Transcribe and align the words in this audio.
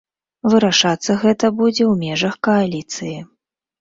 Вырашацца 0.53 1.11
гэта 1.23 1.45
будзе 1.59 1.83
ў 1.91 2.07
межах 2.07 2.35
кааліцыі. 2.49 3.17